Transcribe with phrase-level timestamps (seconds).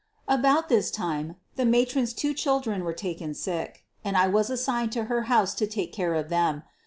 [0.27, 5.03] About this time the matron's two children were; taken sick and I was assigned to
[5.03, 6.63] her house to take care of them.